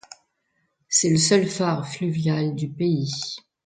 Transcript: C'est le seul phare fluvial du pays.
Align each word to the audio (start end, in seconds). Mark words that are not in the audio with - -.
C'est 0.89 1.11
le 1.11 1.17
seul 1.17 1.47
phare 1.47 1.87
fluvial 1.87 2.55
du 2.55 2.67
pays. 2.69 3.11